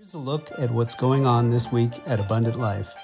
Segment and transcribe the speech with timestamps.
[0.00, 2.94] Here's a look at what's going on this week at Abundant Life.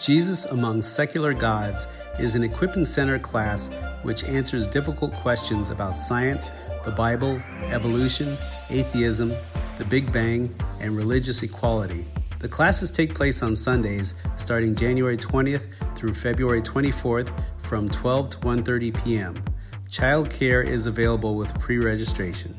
[0.00, 3.68] Jesus Among Secular Gods is an equipping center class
[4.04, 6.52] which answers difficult questions about science,
[6.84, 8.38] the Bible, evolution,
[8.68, 9.32] atheism,
[9.78, 10.48] the Big Bang,
[10.78, 12.06] and religious equality.
[12.38, 15.66] The classes take place on Sundays starting January 20th
[15.96, 17.32] through February 24th
[17.64, 19.44] from 12 to 1:30 p.m.
[19.90, 22.54] Child care is available with pre-registration.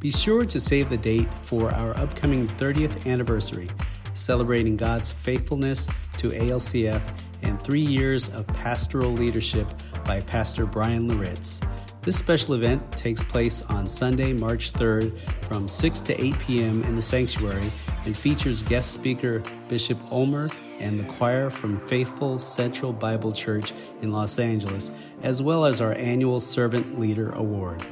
[0.00, 3.68] Be sure to save the date for our upcoming 30th anniversary,
[4.14, 7.02] celebrating God's faithfulness to ALCF
[7.42, 9.68] and three years of pastoral leadership
[10.04, 11.60] by Pastor Bryan Loritts.
[12.02, 16.84] This special event takes place on Sunday, March 3rd from 6 to 8 p.m.
[16.84, 17.68] in the sanctuary
[18.06, 24.12] and features guest speaker Bishop Ulmer and the choir from Faithful Central Bible Church in
[24.12, 24.92] Los Angeles,
[25.24, 27.84] as well as our annual Servant Leader Award.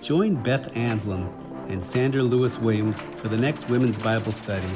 [0.00, 1.28] Join Beth Anslem
[1.68, 4.68] and Sandra Lewis Williams for the next Women's Bible Study,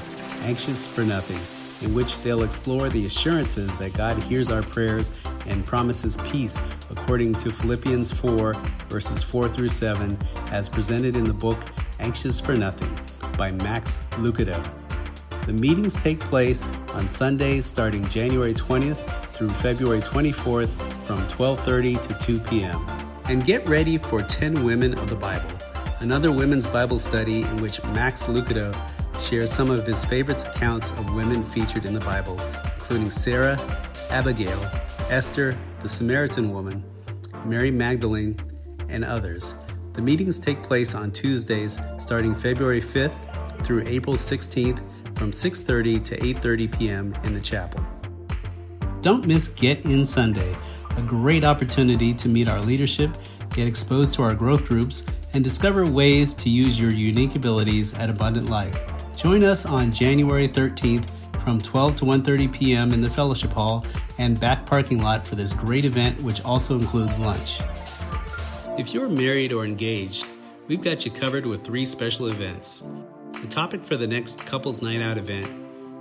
[0.43, 1.39] Anxious for Nothing,
[1.87, 5.12] in which they'll explore the assurances that God hears our prayers
[5.47, 8.55] and promises peace according to Philippians 4,
[8.89, 10.19] verses 4 through 7,
[10.51, 11.59] as presented in the book
[12.01, 12.91] Anxious for Nothing
[13.39, 14.61] by Max Lucado.
[15.47, 18.98] The meetings take place on Sundays starting January 20th
[19.34, 20.70] through February 24th
[21.07, 23.02] from 12:30 to 2 p.m.
[23.28, 25.51] And get ready for 10 Women of the Bible,
[26.01, 28.75] another women's Bible study in which Max Lucado
[29.20, 32.39] shares some of his favorite accounts of women featured in the Bible,
[32.75, 33.59] including Sarah,
[34.11, 34.61] Abigail,
[35.09, 36.84] Esther, the Samaritan woman,
[37.45, 38.39] Mary Magdalene,
[38.89, 39.55] and others.
[39.92, 43.12] The meetings take place on Tuesdays starting February 5th
[43.64, 44.83] through April 16th
[45.17, 47.14] from 6:30 to 8:30 p.m.
[47.25, 47.81] in the chapel.
[49.01, 50.57] Don't miss Get In Sunday,
[50.97, 53.17] a great opportunity to meet our leadership,
[53.51, 55.05] get exposed to our growth groups,
[55.35, 58.79] and discover ways to use your unique abilities at Abundant Life.
[59.17, 61.11] Join us on January 13th
[61.45, 62.93] from 12 to 1:30 p.m.
[62.93, 63.85] in the fellowship hall
[64.19, 67.61] and back parking lot for this great event which also includes lunch.
[68.79, 70.27] If you're married or engaged,
[70.67, 72.83] we've got you covered with three special events.
[73.41, 75.51] The topic for the next Couples Night Out event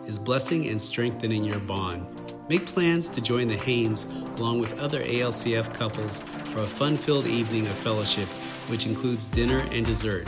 [0.07, 2.05] is blessing and strengthening your bond.
[2.49, 4.05] Make plans to join the Haynes
[4.37, 6.19] along with other ALCF couples
[6.51, 8.27] for a fun-filled evening of fellowship,
[8.69, 10.27] which includes dinner and dessert.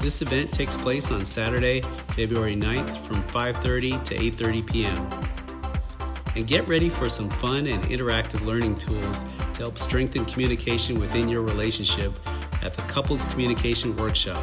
[0.00, 1.82] This event takes place on Saturday,
[2.16, 5.10] February 9th from 5:30 to 8:30 p.m.
[6.34, 11.28] And get ready for some fun and interactive learning tools to help strengthen communication within
[11.28, 12.12] your relationship
[12.62, 14.42] at the Couples Communication Workshop.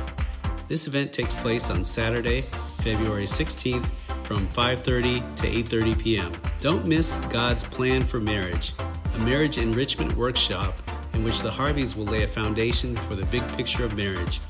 [0.69, 2.41] This event takes place on Saturday,
[2.83, 3.85] February 16th
[4.23, 6.31] from 5:30 to 8:30 p.m.
[6.61, 8.73] Don't miss God's Plan for Marriage,
[9.15, 10.73] a marriage enrichment workshop
[11.13, 14.41] in which the Harveys will lay a foundation for the big picture of marriage.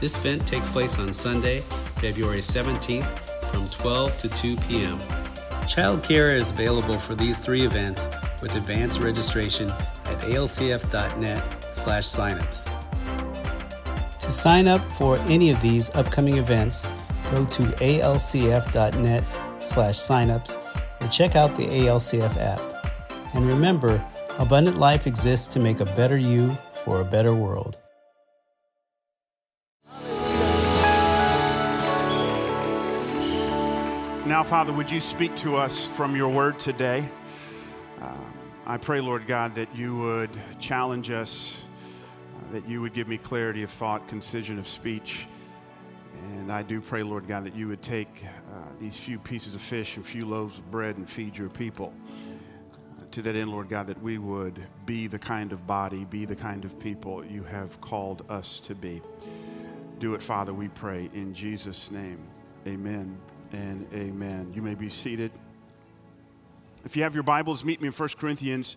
[0.00, 1.60] This event takes place on Sunday,
[2.00, 3.04] February 17th
[3.50, 4.98] from 12 to 2 p.m.
[5.68, 8.08] Childcare is available for these three events
[8.40, 11.42] with advanced registration at alcf.net
[11.74, 12.64] slash signups.
[14.22, 16.86] To sign up for any of these upcoming events,
[17.30, 19.24] go to alcf.net
[19.60, 20.67] slash signups
[21.10, 22.60] check out the ALCF app.
[23.34, 24.04] And remember,
[24.38, 27.78] Abundant Life exists to make a better you for a better world.
[34.26, 37.08] Now, Father, would you speak to us from your word today?
[38.00, 38.32] Um,
[38.66, 40.30] I pray, Lord God, that you would
[40.60, 41.64] challenge us
[42.52, 45.26] that you would give me clarity of thought, concision of speech.
[46.22, 48.28] And I do pray, Lord God, that you would take uh,
[48.80, 51.92] these few pieces of fish and few loaves of bread and feed your people.
[52.98, 56.24] Uh, to that end, Lord God, that we would be the kind of body, be
[56.24, 59.02] the kind of people you have called us to be.
[59.98, 62.18] Do it, Father, we pray, in Jesus' name.
[62.66, 63.18] Amen
[63.52, 64.52] and amen.
[64.54, 65.32] You may be seated.
[66.84, 68.76] If you have your Bibles, meet me in 1 Corinthians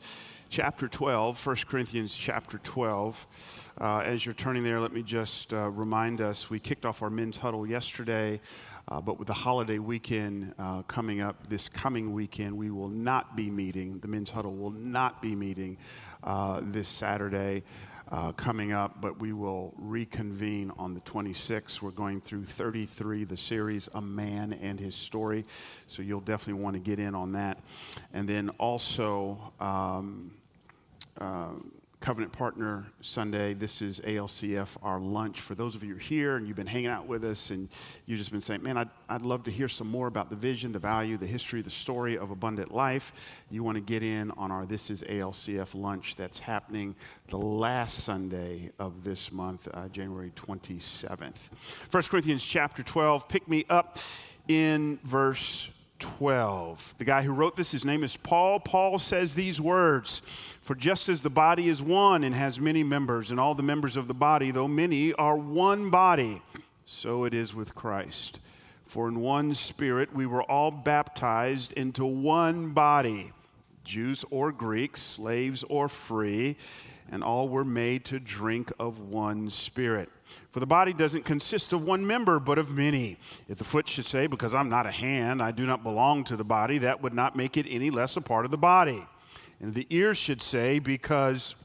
[0.49, 1.45] chapter 12.
[1.45, 3.60] 1 Corinthians chapter 12.
[3.81, 7.09] Uh, as you're turning there, let me just uh, remind us we kicked off our
[7.09, 8.39] men's huddle yesterday,
[8.89, 13.35] uh, but with the holiday weekend uh, coming up this coming weekend, we will not
[13.35, 13.97] be meeting.
[13.97, 15.79] The men's huddle will not be meeting
[16.23, 17.63] uh, this Saturday.
[18.11, 21.81] Uh, coming up, but we will reconvene on the 26th.
[21.81, 25.45] We're going through 33, the series A Man and His Story.
[25.87, 27.57] So you'll definitely want to get in on that.
[28.13, 30.31] And then also, um,
[32.01, 33.53] Covenant Partner Sunday.
[33.53, 35.39] This is ALCF, our lunch.
[35.39, 37.69] For those of you who are here and you've been hanging out with us and
[38.07, 40.71] you've just been saying, man, I'd, I'd love to hear some more about the vision,
[40.71, 44.51] the value, the history, the story of abundant life, you want to get in on
[44.51, 46.95] our This is ALCF lunch that's happening
[47.27, 51.35] the last Sunday of this month, uh, January 27th.
[51.91, 53.99] 1 Corinthians chapter 12, pick me up
[54.47, 55.69] in verse
[56.01, 56.95] 12.
[56.97, 58.59] The guy who wrote this, his name is Paul.
[58.59, 60.21] Paul says these words
[60.61, 63.95] For just as the body is one and has many members, and all the members
[63.95, 66.41] of the body, though many, are one body,
[66.83, 68.39] so it is with Christ.
[68.85, 73.31] For in one spirit we were all baptized into one body,
[73.85, 76.57] Jews or Greeks, slaves or free,
[77.11, 80.09] and all were made to drink of one spirit.
[80.51, 83.17] For the body doesn't consist of one member, but of many.
[83.49, 86.37] If the foot should say, Because I'm not a hand, I do not belong to
[86.37, 89.05] the body, that would not make it any less a part of the body.
[89.59, 91.55] And the ear should say, Because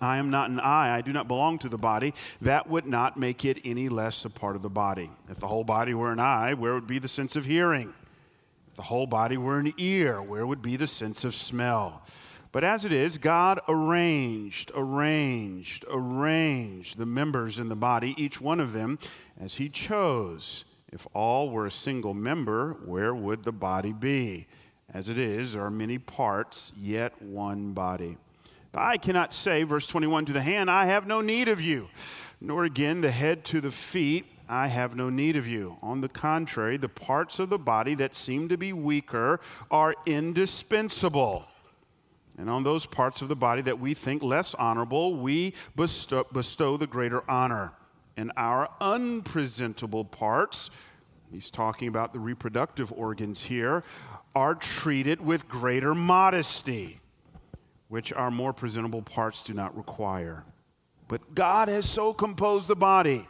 [0.00, 3.16] I am not an eye, I do not belong to the body, that would not
[3.16, 5.10] make it any less a part of the body.
[5.28, 7.94] If the whole body were an eye, where would be the sense of hearing?
[8.70, 12.02] If the whole body were an ear, where would be the sense of smell?
[12.50, 18.60] But as it is, God arranged, arranged, arranged the members in the body, each one
[18.60, 18.98] of them,
[19.38, 20.64] as He chose.
[20.90, 24.46] If all were a single member, where would the body be?
[24.92, 28.16] As it is, there are many parts, yet one body.
[28.74, 31.88] Eye cannot say, verse 21, to the hand, I have no need of you,
[32.40, 35.76] nor again the head to the feet, I have no need of you.
[35.82, 39.40] On the contrary, the parts of the body that seem to be weaker
[39.70, 41.46] are indispensable.
[42.38, 46.76] And on those parts of the body that we think less honorable, we bestow, bestow
[46.76, 47.72] the greater honor.
[48.16, 50.70] And our unpresentable parts,
[51.32, 53.82] he's talking about the reproductive organs here,
[54.36, 57.00] are treated with greater modesty,
[57.88, 60.44] which our more presentable parts do not require.
[61.08, 63.26] But God has so composed the body,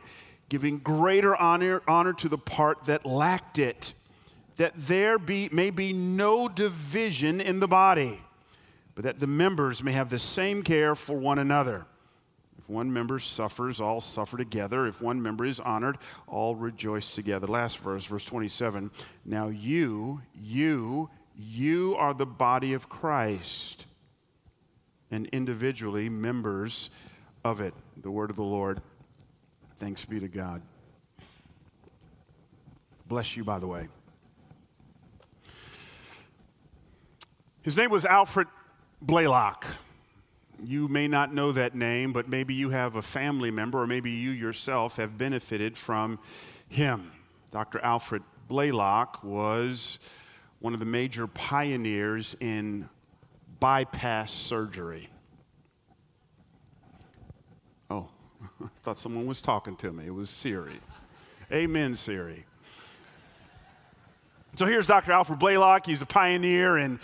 [0.50, 3.94] giving greater honor, honor to the part that lacked it,
[4.58, 8.20] that there be, may be no division in the body
[8.98, 11.86] but that the members may have the same care for one another.
[12.58, 14.88] If one member suffers, all suffer together.
[14.88, 17.46] If one member is honored, all rejoice together.
[17.46, 18.90] Last verse, verse 27.
[19.24, 23.86] Now you, you, you are the body of Christ,
[25.12, 26.90] and individually members
[27.44, 27.74] of it.
[28.02, 28.82] The word of the Lord.
[29.78, 30.60] Thanks be to God.
[33.06, 33.86] Bless you, by the way.
[37.62, 38.48] His name was Alfred
[39.04, 39.64] Blalock.
[40.62, 44.10] You may not know that name, but maybe you have a family member, or maybe
[44.10, 46.18] you yourself have benefited from
[46.68, 47.12] him.
[47.50, 47.80] Dr.
[47.80, 50.00] Alfred Blalock was
[50.58, 52.88] one of the major pioneers in
[53.60, 55.08] bypass surgery.
[57.88, 58.08] Oh,
[58.60, 60.06] I thought someone was talking to me.
[60.06, 60.80] It was Siri.
[61.52, 62.44] Amen, Siri.
[64.56, 65.12] So here's Dr.
[65.12, 65.86] Alfred Blalock.
[65.86, 66.98] He's a pioneer in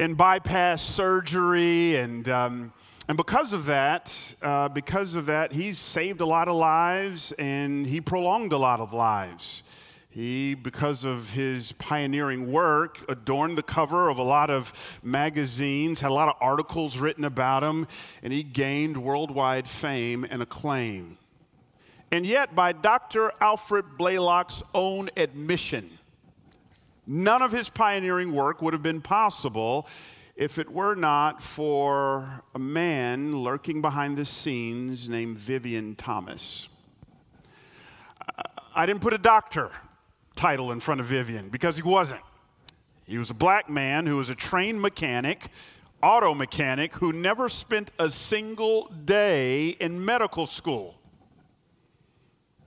[0.00, 2.72] in bypass surgery and um,
[3.06, 7.86] and because of that, uh, because of that, he's saved a lot of lives and
[7.86, 9.62] he prolonged a lot of lives.
[10.08, 16.10] He, because of his pioneering work, adorned the cover of a lot of magazines, had
[16.10, 17.86] a lot of articles written about him,
[18.22, 21.18] and he gained worldwide fame and acclaim.
[22.10, 23.32] And yet, by Dr.
[23.40, 25.90] Alfred Blalock's own admission,
[27.12, 29.88] None of his pioneering work would have been possible
[30.36, 36.68] if it were not for a man lurking behind the scenes named Vivien Thomas.
[38.76, 39.72] I didn't put a doctor
[40.36, 42.20] title in front of Vivien because he wasn't.
[43.06, 45.48] He was a black man who was a trained mechanic,
[46.00, 51.00] auto mechanic, who never spent a single day in medical school.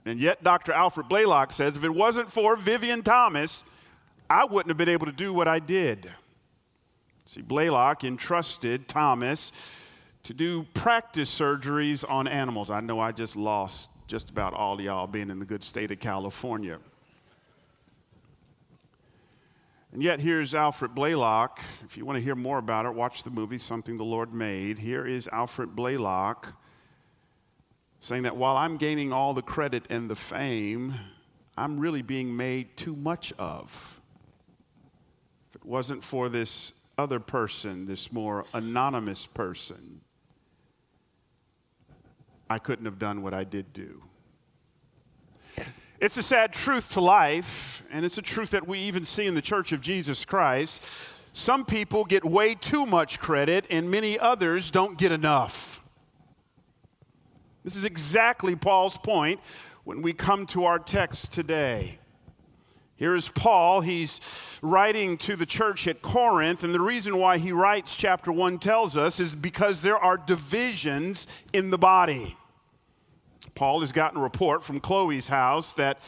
[0.04, 0.74] And yet, Dr.
[0.74, 3.64] Alfred Blalock says if it wasn't for Vivien Thomas,
[4.34, 6.10] I wouldn't have been able to do what I did.
[7.24, 9.52] See, Blalock entrusted Thomas
[10.24, 12.68] to do practice surgeries on animals.
[12.68, 16.00] I know I just lost just about all y'all being in the good state of
[16.00, 16.80] California.
[19.92, 21.60] And yet, here's Alfred Blalock.
[21.84, 24.80] If you want to hear more about it, watch the movie Something the Lord Made.
[24.80, 26.54] Here is Alfred Blalock
[28.00, 30.94] saying that while I'm gaining all the credit and the fame,
[31.56, 33.93] I'm really being made too much of
[35.64, 40.00] wasn't for this other person, this more anonymous person,
[42.48, 44.02] I couldn't have done what I did do.
[46.00, 49.34] It's a sad truth to life, and it's a truth that we even see in
[49.34, 50.82] the Church of Jesus Christ,
[51.36, 55.82] Some people get way too much credit, and many others don't get enough.
[57.64, 59.40] This is exactly Paul's point
[59.82, 61.98] when we come to our text today.
[62.96, 63.80] Here is Paul.
[63.80, 64.20] He's
[64.62, 68.96] writing to the church at Corinth, and the reason why he writes, chapter 1 tells
[68.96, 72.36] us, is because there are divisions in the body.
[73.54, 75.98] Paul has gotten a report from Chloe's house that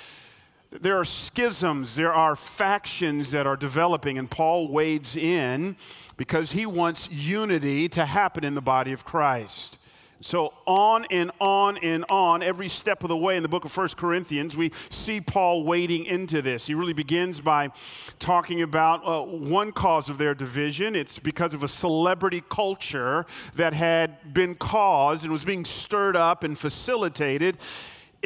[0.70, 5.76] there are schisms, there are factions that are developing, and Paul wades in
[6.16, 9.75] because he wants unity to happen in the body of Christ.
[10.22, 13.72] So, on and on and on, every step of the way in the book of
[13.72, 16.66] First Corinthians, we see Paul wading into this.
[16.66, 17.70] He really begins by
[18.18, 20.96] talking about uh, one cause of their division.
[20.96, 26.44] It's because of a celebrity culture that had been caused and was being stirred up
[26.44, 27.58] and facilitated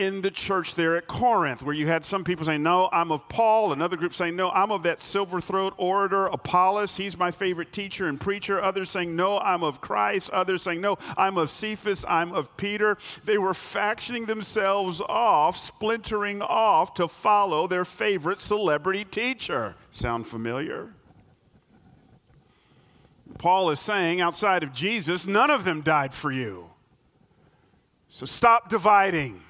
[0.00, 3.28] in the church there at Corinth, where you had some people saying, No, I'm of
[3.28, 7.70] Paul, another group saying, No, I'm of that silver throat orator, Apollos, he's my favorite
[7.70, 8.62] teacher and preacher.
[8.62, 10.30] Others saying, No, I'm of Christ.
[10.30, 12.96] Others saying, No, I'm of Cephas, I'm of Peter.
[13.24, 19.76] They were factioning themselves off, splintering off to follow their favorite celebrity teacher.
[19.90, 20.94] Sound familiar?
[23.36, 26.70] Paul is saying, outside of Jesus, none of them died for you.
[28.08, 29.42] So stop dividing.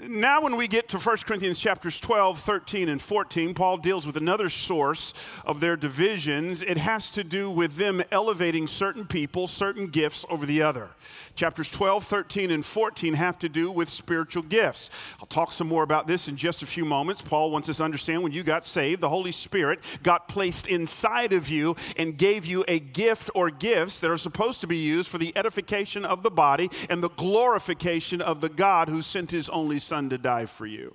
[0.00, 4.16] Now, when we get to 1 Corinthians chapters 12, 13, and 14, Paul deals with
[4.16, 5.12] another source
[5.44, 6.62] of their divisions.
[6.62, 10.88] It has to do with them elevating certain people, certain gifts over the other.
[11.34, 14.88] Chapters 12, 13, and 14 have to do with spiritual gifts.
[15.20, 17.20] I'll talk some more about this in just a few moments.
[17.20, 21.34] Paul wants us to understand when you got saved, the Holy Spirit got placed inside
[21.34, 25.10] of you and gave you a gift or gifts that are supposed to be used
[25.10, 29.50] for the edification of the body and the glorification of the God who sent his
[29.50, 30.94] only son to die for you.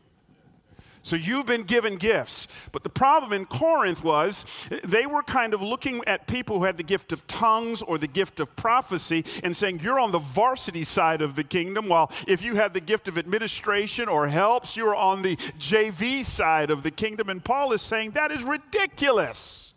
[1.08, 2.50] So you've been given gifts.
[2.74, 4.44] But the problem in Corinth was
[4.84, 8.08] they were kind of looking at people who had the gift of tongues or the
[8.08, 12.44] gift of prophecy and saying, You're on the varsity side of the kingdom, while if
[12.44, 16.91] you had the gift of administration or helps, you're on the JV side of the
[16.91, 17.29] kingdom.
[17.29, 19.75] And Paul is saying, That is ridiculous.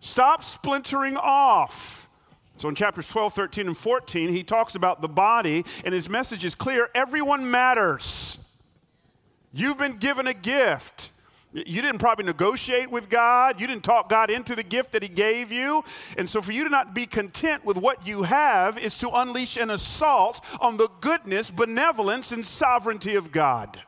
[0.00, 2.07] Stop splintering off.
[2.58, 6.44] So in chapters 12, 13, and 14, he talks about the body, and his message
[6.44, 8.36] is clear everyone matters.
[9.52, 11.10] You've been given a gift.
[11.52, 13.60] You didn't probably negotiate with God.
[13.60, 15.82] You didn't talk God into the gift that He gave you.
[16.18, 19.56] And so, for you to not be content with what you have is to unleash
[19.56, 23.82] an assault on the goodness, benevolence, and sovereignty of God.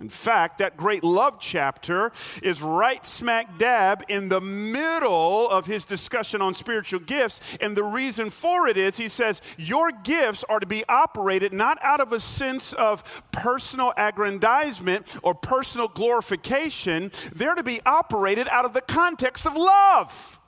[0.00, 2.10] In fact, that great love chapter
[2.42, 7.38] is right smack dab in the middle of his discussion on spiritual gifts.
[7.60, 11.78] And the reason for it is he says, Your gifts are to be operated not
[11.82, 18.64] out of a sense of personal aggrandizement or personal glorification, they're to be operated out
[18.64, 20.40] of the context of love.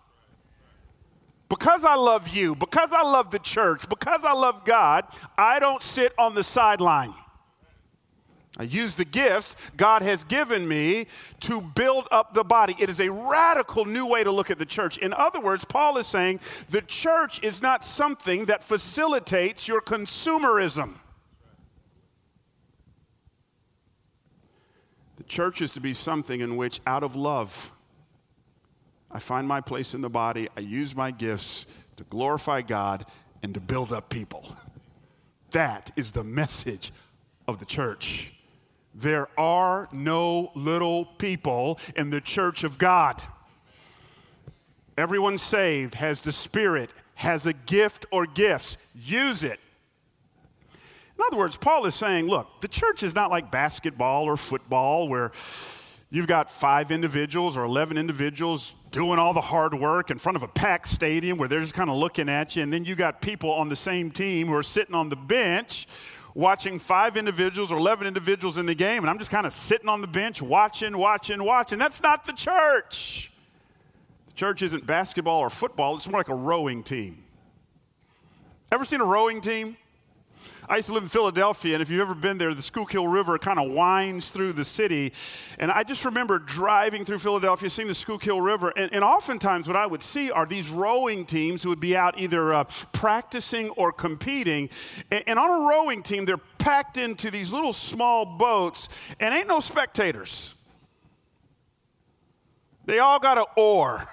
[1.50, 5.04] Because I love you, because I love the church, because I love God,
[5.36, 7.12] I don't sit on the sideline.
[8.58, 11.06] I use the gifts God has given me
[11.40, 12.76] to build up the body.
[12.78, 14.98] It is a radical new way to look at the church.
[14.98, 20.96] In other words, Paul is saying the church is not something that facilitates your consumerism.
[25.16, 27.70] The church is to be something in which, out of love,
[29.10, 30.48] I find my place in the body.
[30.56, 31.64] I use my gifts
[31.96, 33.06] to glorify God
[33.42, 34.54] and to build up people.
[35.52, 36.92] That is the message
[37.48, 38.32] of the church.
[38.94, 43.22] There are no little people in the church of God.
[44.98, 48.76] Everyone saved has the Spirit, has a gift or gifts.
[48.94, 49.58] Use it.
[51.16, 55.08] In other words, Paul is saying, look, the church is not like basketball or football
[55.08, 55.32] where
[56.10, 60.42] you've got five individuals or 11 individuals doing all the hard work in front of
[60.42, 63.22] a packed stadium where they're just kind of looking at you, and then you got
[63.22, 65.86] people on the same team who are sitting on the bench
[66.34, 69.88] watching five individuals or 11 individuals in the game, and I'm just kind of sitting
[69.88, 71.78] on the bench watching, watching, watching.
[71.78, 73.32] That's not the church.
[74.28, 77.24] The church isn't basketball or football, it's more like a rowing team.
[78.70, 79.76] Ever seen a rowing team?
[80.72, 83.36] I used to live in Philadelphia, and if you've ever been there, the Schuylkill River
[83.36, 85.12] kind of winds through the city.
[85.58, 89.76] And I just remember driving through Philadelphia, seeing the Schuylkill River, and, and oftentimes what
[89.76, 93.92] I would see are these rowing teams who would be out either uh, practicing or
[93.92, 94.70] competing.
[95.10, 98.88] And, and on a rowing team, they're packed into these little small boats,
[99.20, 100.54] and ain't no spectators.
[102.86, 104.08] They all got an oar,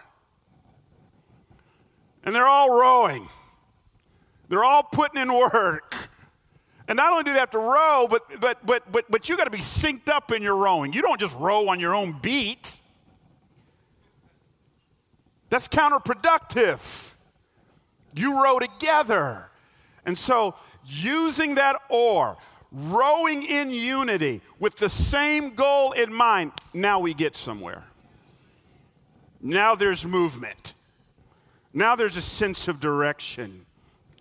[2.25, 3.29] and they're all rowing.
[4.49, 6.08] They're all putting in work.
[6.89, 9.43] And not only do they have to row, but, but, but, but, but you got
[9.43, 10.91] to be synced up in your rowing.
[10.91, 12.81] You don't just row on your own beat.
[15.49, 17.13] That's counterproductive.
[18.15, 19.51] You row together.
[20.03, 22.37] And so, using that oar,
[22.71, 27.83] rowing in unity with the same goal in mind, now we get somewhere.
[29.39, 30.73] Now there's movement.
[31.71, 33.67] Now there's a sense of direction.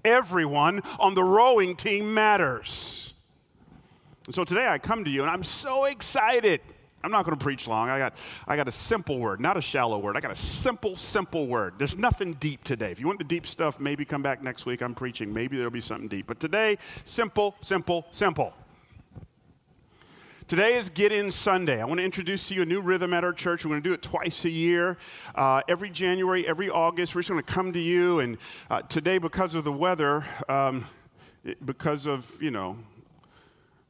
[0.09, 3.15] Everyone on the rowing team matters.
[4.27, 6.61] And so today I come to you and I'm so excited.
[7.03, 7.89] I'm not going to preach long.
[7.89, 8.15] I got,
[8.47, 10.17] I got a simple word, not a shallow word.
[10.17, 11.75] I got a simple, simple word.
[11.79, 12.91] There's nothing deep today.
[12.91, 14.83] If you want the deep stuff, maybe come back next week.
[14.83, 15.33] I'm preaching.
[15.33, 16.27] Maybe there'll be something deep.
[16.27, 18.53] But today, simple, simple, simple.
[20.49, 21.79] Today is Get In Sunday.
[21.79, 23.67] I want to introduce to you a new rhythm at our church.
[23.67, 24.97] We're going to do it twice a year,
[25.35, 27.15] uh, every January, every August.
[27.15, 28.21] We're just going to come to you.
[28.21, 28.39] And
[28.71, 30.87] uh, today, because of the weather, um,
[31.67, 32.79] because of, you know,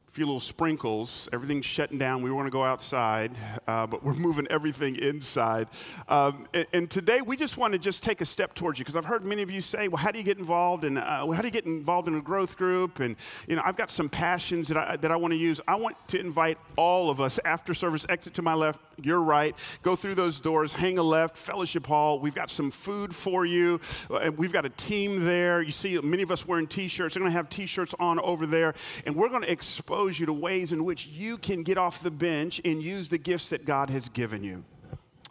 [0.09, 1.29] few little sprinkles.
[1.31, 2.23] Everything's shutting down.
[2.23, 3.31] We want to go outside,
[3.67, 5.67] uh, but we're moving everything inside.
[6.07, 8.95] Um, and, and, today we just want to just take a step towards you because
[8.95, 11.41] I've heard many of you say, "Well, how do you get involved?" And uh, how
[11.41, 12.99] do you get involved in a growth group?
[12.99, 13.15] And
[13.47, 15.61] you know, I've got some passions that I, that I want to use.
[15.67, 18.05] I want to invite all of us after service.
[18.09, 19.55] Exit to my left, your right.
[19.83, 20.73] Go through those doors.
[20.73, 21.37] Hang a left.
[21.37, 22.19] Fellowship hall.
[22.19, 23.79] We've got some food for you.
[24.09, 25.61] Uh, we've got a team there.
[25.61, 27.13] You see, many of us wearing T-shirts.
[27.13, 28.73] They're going to have T-shirts on over there,
[29.05, 32.01] and we're going to expose expose you to ways in which you can get off
[32.01, 34.63] the bench and use the gifts that God has given you.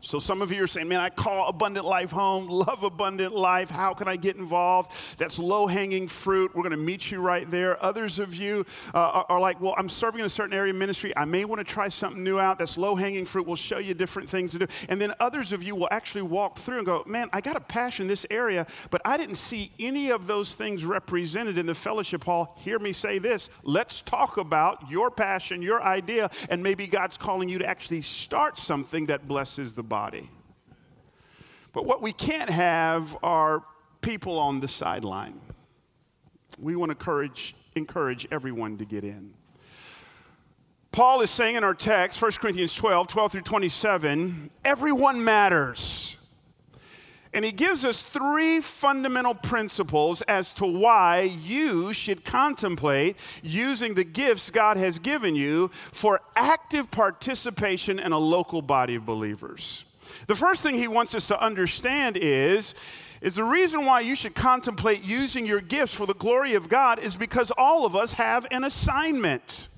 [0.01, 3.69] So some of you are saying, man, I call Abundant Life home, love Abundant Life.
[3.69, 4.93] How can I get involved?
[5.17, 6.55] That's low hanging fruit.
[6.55, 7.83] We're going to meet you right there.
[7.85, 8.65] Others of you
[8.95, 11.13] uh, are, are, like, well, I'm serving in a certain area of ministry.
[11.17, 12.61] I may want to try something new out.
[12.61, 13.45] That's low hanging fruit.
[13.45, 14.67] We'll show you different things to do.
[14.89, 17.61] And then others of you will actually walk through and go, man, I got a
[17.61, 21.75] passion in this area, but I didn't see any of those things represented in the
[21.75, 22.55] fellowship hall.
[22.61, 23.51] Hear me say this.
[23.65, 28.59] Let's talk about your passion, your idea, and maybe God's calling you to actually start
[28.59, 30.31] something that blesses the body.
[31.73, 33.63] But what we can't have are
[34.01, 35.41] people on the sideline.
[36.61, 39.35] We want to encourage, encourage everyone to get in.
[40.93, 46.18] Paul is saying in our text, 1 Corinthians 12, 12 through 27, everyone matters.
[47.33, 54.05] And he gives us three fundamental principles as to why you should contemplate using the
[54.05, 59.85] gifts God has given you for active participation in a local body of believers.
[60.27, 62.75] The first thing he wants us to understand is
[63.21, 67.01] is the reason why you should contemplate using your gifts for the glory of God
[67.01, 69.69] is because all of us have an assignment.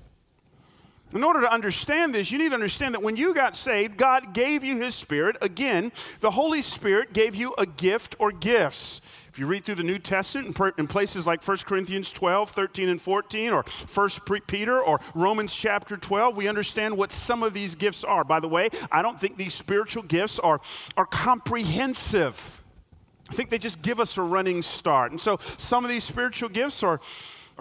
[1.13, 4.33] In order to understand this, you need to understand that when you got saved, God
[4.33, 5.35] gave you His Spirit.
[5.41, 9.01] Again, the Holy Spirit gave you a gift or gifts.
[9.27, 13.01] If you read through the New Testament in places like 1 Corinthians 12, 13, and
[13.01, 14.09] 14, or 1
[14.47, 18.23] Peter, or Romans chapter 12, we understand what some of these gifts are.
[18.23, 20.61] By the way, I don't think these spiritual gifts are,
[20.95, 22.61] are comprehensive.
[23.29, 25.11] I think they just give us a running start.
[25.11, 26.99] And so some of these spiritual gifts are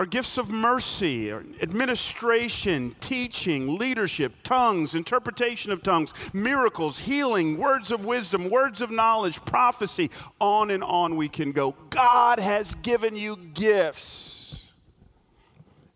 [0.00, 8.06] are gifts of mercy, administration, teaching, leadership, tongues, interpretation of tongues, miracles, healing, words of
[8.06, 10.10] wisdom, words of knowledge, prophecy.
[10.40, 11.76] On and on we can go.
[11.90, 14.62] God has given you gifts.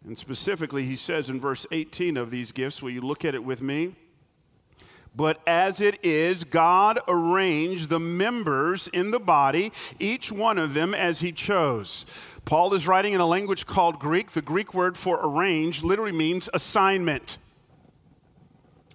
[0.05, 3.43] And specifically, he says in verse 18 of these gifts, will you look at it
[3.43, 3.97] with me?
[5.17, 10.93] But as it is, God arranged the members in the body, each one of them
[10.93, 12.05] as he chose.
[12.45, 14.33] Paul is writing in a language called Greek.
[14.33, 17.39] The Greek word for arrange literally means assignment.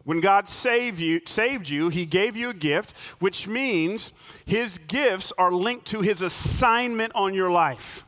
[0.04, 4.12] When God saved you, saved you, He gave you a gift, which means
[4.46, 8.06] His gifts are linked to His assignment on your life.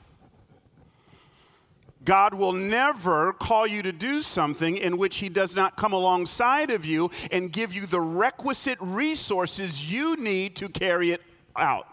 [2.03, 6.71] God will never call you to do something in which He does not come alongside
[6.71, 11.21] of you and give you the requisite resources you need to carry it
[11.55, 11.87] out.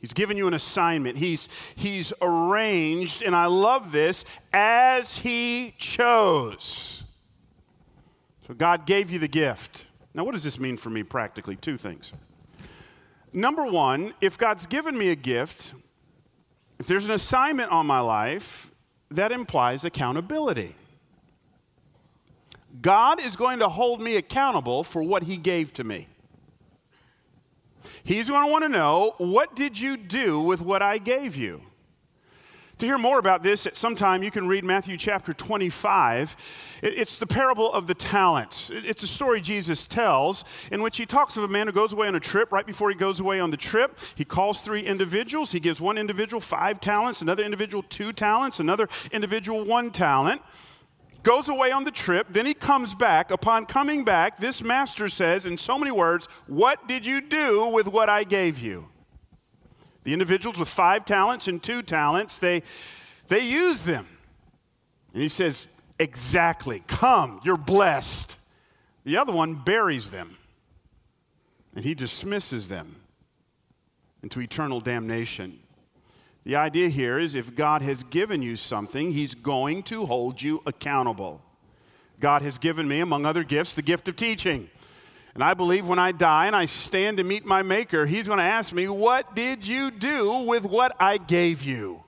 [0.00, 1.16] He's given you an assignment.
[1.16, 7.04] He's, he's arranged, and I love this, as He chose.
[8.46, 9.86] So God gave you the gift.
[10.12, 11.54] Now, what does this mean for me practically?
[11.54, 12.12] Two things.
[13.32, 15.72] Number one, if God's given me a gift,
[16.80, 18.71] if there's an assignment on my life,
[19.16, 20.74] that implies accountability.
[22.80, 26.08] God is going to hold me accountable for what He gave to me.
[28.04, 31.60] He's going to want to know what did you do with what I gave you?
[32.82, 36.34] To hear more about this, at some time you can read Matthew chapter 25.
[36.82, 38.72] It's the parable of the talents.
[38.74, 42.08] It's a story Jesus tells in which he talks of a man who goes away
[42.08, 42.50] on a trip.
[42.50, 45.52] Right before he goes away on the trip, he calls three individuals.
[45.52, 50.42] He gives one individual five talents, another individual two talents, another individual one talent.
[51.22, 52.26] goes away on the trip.
[52.30, 53.30] Then he comes back.
[53.30, 57.86] Upon coming back, this master says, in so many words, What did you do with
[57.86, 58.88] what I gave you?
[60.04, 62.62] The individuals with five talents and two talents, they,
[63.28, 64.06] they use them.
[65.12, 65.66] And he says,
[65.98, 66.82] Exactly.
[66.88, 68.36] Come, you're blessed.
[69.04, 70.36] The other one buries them,
[71.76, 72.96] and he dismisses them
[74.22, 75.58] into eternal damnation.
[76.44, 80.62] The idea here is if God has given you something, He's going to hold you
[80.66, 81.40] accountable.
[82.18, 84.68] God has given me, among other gifts, the gift of teaching.
[85.34, 88.38] And I believe when I die and I stand to meet my Maker, He's going
[88.38, 92.04] to ask me, What did you do with what I gave you?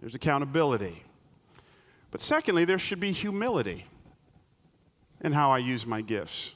[0.00, 1.04] There's accountability.
[2.10, 3.84] But secondly, there should be humility
[5.20, 6.54] in how I use my gifts.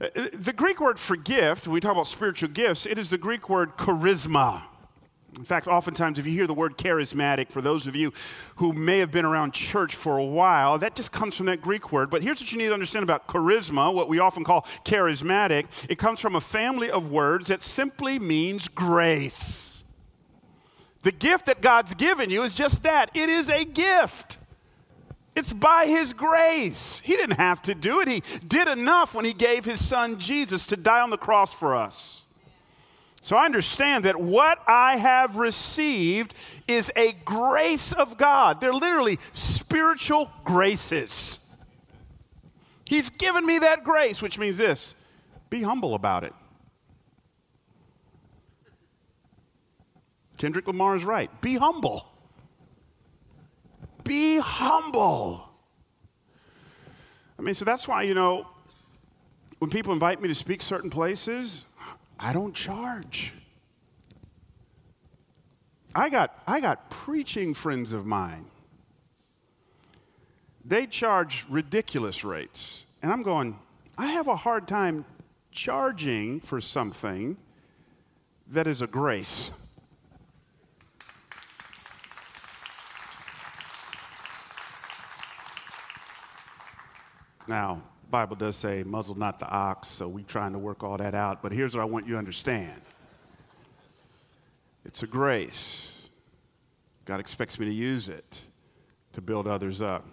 [0.00, 3.18] Uh, the Greek word for gift, when we talk about spiritual gifts, it is the
[3.18, 4.62] Greek word charisma.
[5.36, 8.12] In fact, oftentimes, if you hear the word charismatic, for those of you
[8.56, 11.90] who may have been around church for a while, that just comes from that Greek
[11.90, 12.10] word.
[12.10, 15.96] But here's what you need to understand about charisma, what we often call charismatic it
[15.96, 19.84] comes from a family of words that simply means grace.
[21.00, 24.38] The gift that God's given you is just that it is a gift.
[25.34, 27.00] It's by His grace.
[27.02, 28.08] He didn't have to do it.
[28.08, 31.74] He did enough when He gave His Son Jesus to die on the cross for
[31.74, 32.21] us.
[33.24, 36.34] So I understand that what I have received
[36.66, 38.60] is a grace of God.
[38.60, 41.38] They're literally spiritual graces.
[42.84, 44.96] He's given me that grace, which means this
[45.50, 46.34] be humble about it.
[50.36, 51.30] Kendrick Lamar is right.
[51.40, 52.08] Be humble.
[54.02, 55.48] Be humble.
[57.38, 58.48] I mean, so that's why, you know,
[59.60, 61.66] when people invite me to speak certain places,
[62.24, 63.32] I don't charge.
[65.92, 68.46] I got, I got preaching friends of mine.
[70.64, 72.86] They charge ridiculous rates.
[73.02, 73.58] And I'm going,
[73.98, 75.04] I have a hard time
[75.50, 77.36] charging for something
[78.46, 79.50] that is a grace.
[87.48, 87.82] Now,
[88.12, 91.42] Bible does say, muzzle not the ox, so we're trying to work all that out.
[91.42, 92.80] But here's what I want you to understand
[94.84, 96.08] it's a grace.
[97.06, 98.42] God expects me to use it
[99.14, 100.06] to build others up.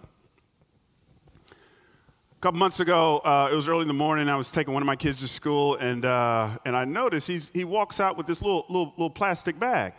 [1.50, 4.30] A couple months ago, uh, it was early in the morning.
[4.30, 7.50] I was taking one of my kids to school, and, uh, and I noticed he's,
[7.52, 9.92] he walks out with this little, little, little plastic bag.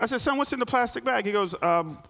[0.00, 1.24] I said, Son, what's in the plastic bag?
[1.24, 2.02] He goes, um,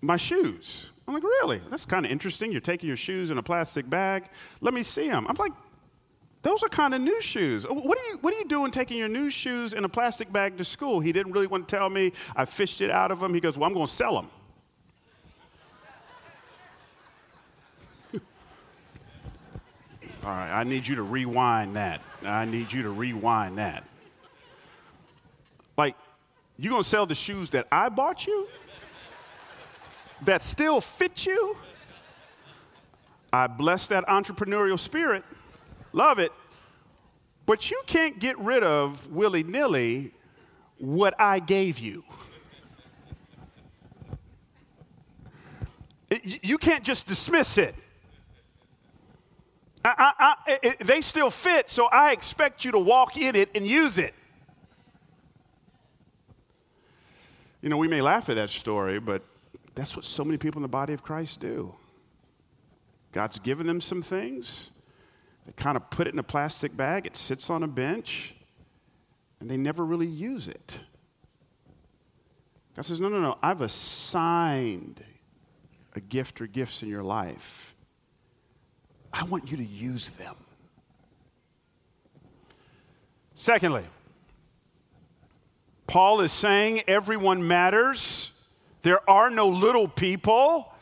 [0.00, 0.90] My shoes.
[1.08, 1.60] I'm like, really?
[1.70, 2.52] That's kind of interesting.
[2.52, 4.28] You're taking your shoes in a plastic bag.
[4.60, 5.26] Let me see them.
[5.26, 5.52] I'm like,
[6.42, 7.64] those are kind of new shoes.
[7.66, 10.58] What are, you, what are you doing taking your new shoes in a plastic bag
[10.58, 11.00] to school?
[11.00, 12.12] He didn't really want to tell me.
[12.36, 13.32] I fished it out of him.
[13.32, 14.30] He goes, Well, I'm going to sell them.
[20.24, 22.02] All right, I need you to rewind that.
[22.22, 23.82] I need you to rewind that.
[25.78, 25.96] Like,
[26.58, 28.46] you going to sell the shoes that I bought you?
[30.22, 31.56] That still fit you,
[33.32, 35.24] I bless that entrepreneurial spirit.
[35.92, 36.32] Love it.
[37.46, 40.12] But you can't get rid of willy nilly
[40.78, 42.04] what I gave you.
[46.24, 47.74] You can't just dismiss it.
[49.84, 50.78] I, I, I, it.
[50.80, 54.14] They still fit, so I expect you to walk in it and use it.
[57.60, 59.22] You know, we may laugh at that story, but
[59.78, 61.72] that's what so many people in the body of Christ do.
[63.12, 64.70] God's given them some things.
[65.46, 68.34] They kind of put it in a plastic bag, it sits on a bench,
[69.40, 70.80] and they never really use it.
[72.74, 75.04] God says, No, no, no, I've assigned
[75.94, 77.74] a gift or gifts in your life.
[79.12, 80.34] I want you to use them.
[83.36, 83.84] Secondly,
[85.86, 88.32] Paul is saying everyone matters
[88.88, 90.72] there are no little people,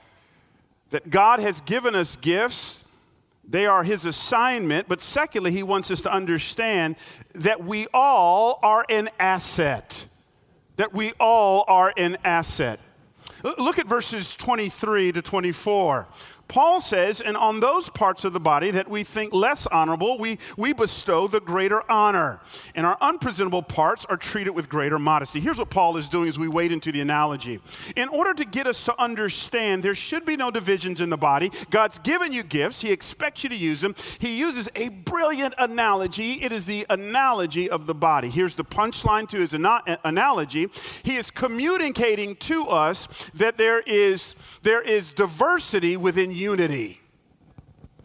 [0.91, 2.85] that God has given us gifts.
[3.43, 4.87] They are His assignment.
[4.87, 6.95] But secondly, He wants us to understand
[7.35, 10.07] that we all are an asset.
[10.77, 12.79] That we all are an asset.
[13.43, 16.07] Look at verses 23 to 24.
[16.49, 20.39] Paul says, and on those parts of the body that we think less honorable, we,
[20.57, 22.41] we bestow the greater honor.
[22.75, 25.41] And our unpresentable parts are treated with greater modesty.
[25.41, 27.61] Here's what Paul is doing as we wade into the analogy.
[27.97, 31.51] In order to get us to understand there should be no divisions in the body,
[31.71, 33.97] God's given you gifts, He expects you to use them.
[34.19, 36.35] He uses a brilliant analogy.
[36.43, 38.31] It is the analogy of the body.
[38.31, 40.69] Here's the punchline to his ana- analogy
[41.03, 47.01] He is communicating to us that there is, there is diversity within unity.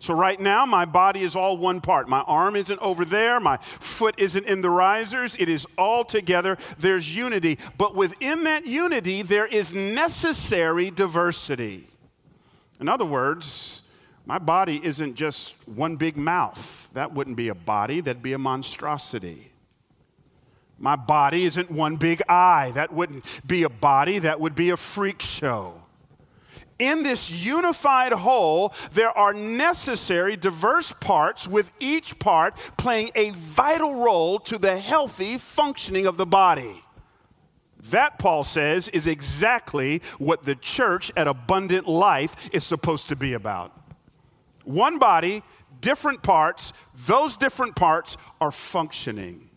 [0.02, 2.10] So, right now, my body is all one part.
[2.10, 3.40] My arm isn't over there.
[3.40, 5.36] My foot isn't in the risers.
[5.38, 6.58] It is all together.
[6.80, 7.60] There's unity.
[7.78, 11.88] But within that unity, there is necessary diversity.
[12.80, 13.84] In other words,
[14.26, 16.90] my body isn't just one big mouth.
[16.94, 19.52] That wouldn't be a body, that'd be a monstrosity.
[20.80, 22.72] My body isn't one big eye.
[22.74, 25.81] That wouldn't be a body, that would be a freak show
[26.82, 34.04] in this unified whole, there are necessary, diverse parts, with each part playing a vital
[34.04, 36.84] role to the healthy functioning of the body.
[37.90, 43.34] That, Paul says, is exactly what the church at Abundant Life is supposed to be
[43.34, 43.72] about.
[44.64, 45.44] One body,
[45.82, 46.74] different parts,
[47.08, 49.50] those different parts are functioning.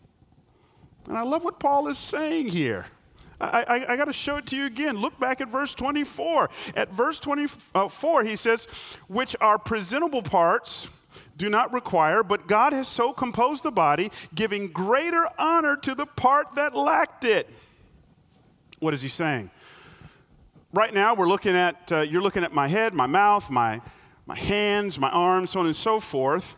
[1.07, 2.85] And I love what Paul is saying here.
[3.39, 4.97] I, I, I got to show it to you again.
[4.97, 6.49] Look back at verse 24.
[6.75, 8.65] At verse 24, he says,
[9.07, 10.89] which are presentable parts
[11.37, 16.05] do not require, but God has so composed the body, giving greater honor to the
[16.05, 17.49] part that lacked it.
[18.79, 19.49] What is he saying?
[20.71, 23.81] Right now, we're looking at, uh, you're looking at my head, my mouth, my,
[24.25, 26.55] my hands, my arms, so on and so forth.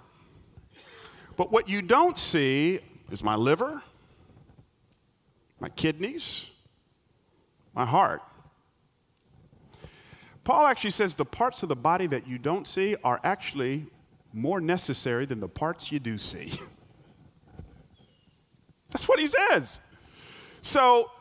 [1.35, 2.79] But what you don't see
[3.11, 3.81] is my liver,
[5.59, 6.45] my kidneys,
[7.77, 8.23] my heart.
[10.43, 13.85] Paul actually says the parts of the body that you don't see are actually
[14.33, 16.53] more necessary than the parts you do see.
[18.89, 19.79] That's what he says.
[20.63, 21.11] So,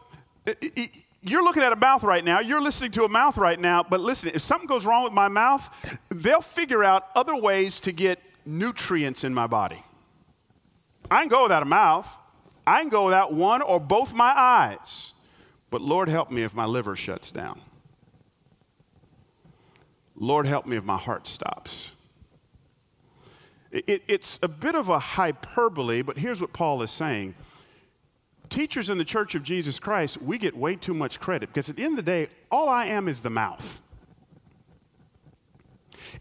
[1.20, 4.00] you're looking at a mouth right now, you're listening to a mouth right now, but
[4.00, 5.68] listen, if something goes wrong with my mouth,
[6.08, 9.82] they'll figure out other ways to get nutrients in my body.
[11.10, 12.08] I can go without a mouth,
[12.66, 15.12] I can go without one or both my eyes.
[15.70, 17.60] But Lord, help me if my liver shuts down.
[20.14, 21.92] Lord, help me if my heart stops.
[23.70, 27.34] It, it's a bit of a hyperbole, but here's what Paul is saying.
[28.48, 31.76] Teachers in the Church of Jesus Christ, we get way too much credit because at
[31.76, 33.80] the end of the day, all I am is the mouth.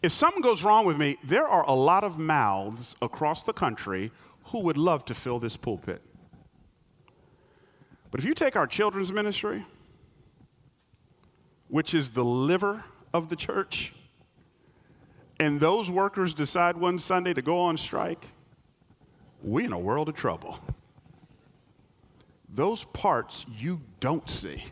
[0.02, 4.12] If something goes wrong with me, there are a lot of mouths across the country
[4.46, 6.02] who would love to fill this pulpit.
[8.16, 9.66] But if you take our children's ministry,
[11.68, 13.94] which is the liver of the church,
[15.38, 18.30] and those workers decide one Sunday to go on strike,
[19.44, 20.58] we in a world of trouble.
[22.48, 24.64] Those parts you don't see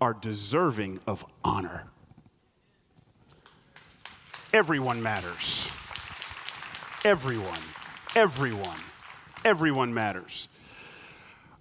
[0.00, 1.84] are deserving of honor.
[4.54, 5.68] Everyone matters.
[7.04, 7.60] Everyone.
[8.16, 8.80] Everyone.
[9.44, 10.48] Everyone matters.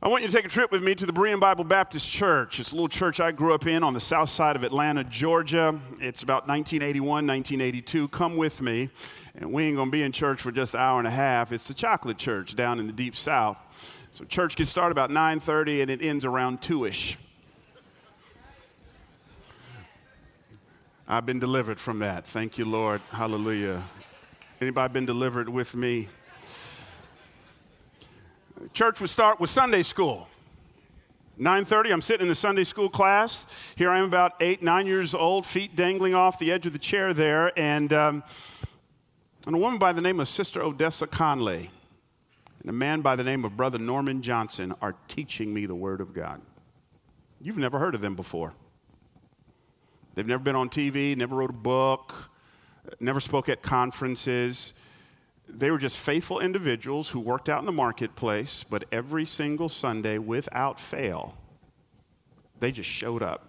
[0.03, 2.59] I want you to take a trip with me to the Berean Bible Baptist Church.
[2.59, 5.79] It's a little church I grew up in on the south side of Atlanta, Georgia.
[6.01, 8.09] It's about 1981, 1982.
[8.09, 8.89] Come with me.
[9.33, 11.53] And we ain't going to be in church for just an hour and a half.
[11.53, 13.55] It's the chocolate church down in the deep south.
[14.11, 17.15] So church gets started about 9:30 and it ends around 2ish.
[21.07, 22.27] I've been delivered from that.
[22.27, 22.99] Thank you, Lord.
[23.09, 23.81] Hallelujah.
[24.59, 26.09] Anybody been delivered with me?
[28.71, 30.27] Church would start with Sunday school.
[31.37, 33.45] 9:30, I'm sitting in the Sunday school class.
[33.75, 36.79] Here I am, about eight, nine years old, feet dangling off the edge of the
[36.79, 38.23] chair there, and, um,
[39.45, 41.71] and a woman by the name of Sister Odessa Conley
[42.63, 45.99] and a man by the name of Brother Norman Johnson are teaching me the Word
[45.99, 46.41] of God.
[47.41, 48.53] You've never heard of them before.
[50.15, 52.31] They've never been on TV, never wrote a book,
[53.01, 54.73] never spoke at conferences
[55.47, 60.17] they were just faithful individuals who worked out in the marketplace, but every single Sunday,
[60.17, 61.37] without fail,
[62.59, 63.47] they just showed up.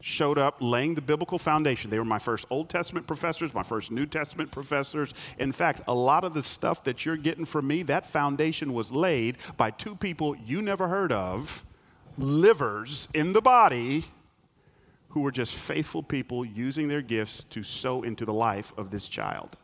[0.00, 1.90] Showed up laying the biblical foundation.
[1.90, 5.12] They were my first Old Testament professors, my first New Testament professors.
[5.38, 8.92] In fact, a lot of the stuff that you're getting from me, that foundation was
[8.92, 11.64] laid by two people you never heard of,
[12.16, 14.04] livers in the body,
[15.08, 19.08] who were just faithful people using their gifts to sow into the life of this
[19.08, 19.56] child.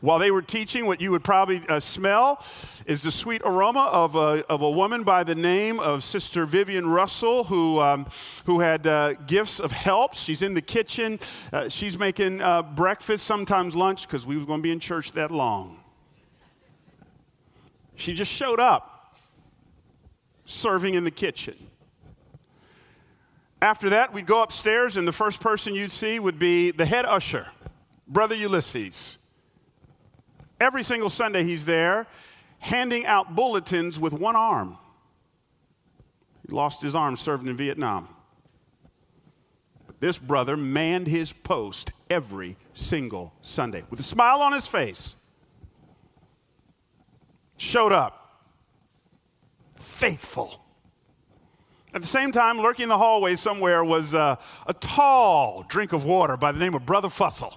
[0.00, 2.42] While they were teaching, what you would probably uh, smell
[2.86, 6.88] is the sweet aroma of a, of a woman by the name of Sister Vivian
[6.88, 8.06] Russell, who, um,
[8.46, 10.14] who had uh, gifts of help.
[10.14, 11.18] She's in the kitchen.
[11.52, 15.12] Uh, she's making uh, breakfast, sometimes lunch, because we were going to be in church
[15.12, 15.80] that long.
[17.96, 19.16] She just showed up,
[20.44, 21.56] serving in the kitchen.
[23.60, 27.04] After that, we'd go upstairs, and the first person you'd see would be the head
[27.06, 27.48] usher,
[28.06, 29.18] Brother Ulysses.
[30.60, 32.06] Every single Sunday, he's there
[32.58, 34.78] handing out bulletins with one arm.
[36.46, 38.08] He lost his arm serving in Vietnam.
[39.86, 45.14] But this brother manned his post every single Sunday with a smile on his face.
[47.58, 48.42] Showed up,
[49.76, 50.66] faithful
[51.96, 56.04] at the same time, lurking in the hallway somewhere was uh, a tall drink of
[56.04, 57.56] water by the name of Brother Fussell.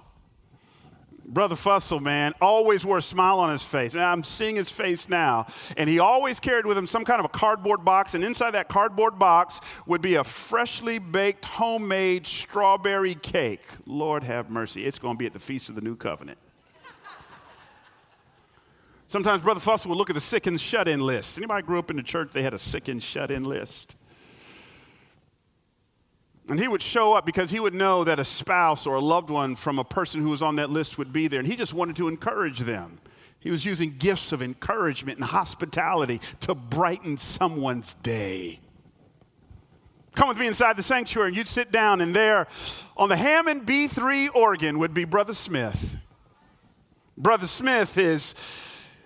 [1.30, 3.94] Brother Fussell, man, always wore a smile on his face.
[3.94, 5.46] And I'm seeing his face now.
[5.76, 8.14] And he always carried with him some kind of a cardboard box.
[8.14, 13.62] And inside that cardboard box would be a freshly baked, homemade strawberry cake.
[13.86, 14.84] Lord have mercy.
[14.84, 16.38] It's going to be at the Feast of the New Covenant.
[19.06, 21.38] Sometimes Brother Fussell would look at the sick and shut in list.
[21.38, 23.96] Anybody grew up in the church, they had a sick and shut in list.
[26.50, 29.30] And he would show up because he would know that a spouse or a loved
[29.30, 31.38] one from a person who was on that list would be there.
[31.38, 32.98] And he just wanted to encourage them.
[33.38, 38.58] He was using gifts of encouragement and hospitality to brighten someone's day.
[40.16, 42.48] Come with me inside the sanctuary, and you'd sit down, and there
[42.96, 45.96] on the Hammond B3 organ would be Brother Smith.
[47.16, 48.34] Brother Smith is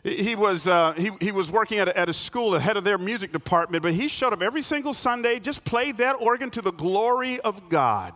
[0.04, 2.84] he was, uh, he, he was working at a, at a school, the head of
[2.84, 6.60] their music department, but he showed up every single Sunday, just played that organ to
[6.60, 8.12] the glory of God.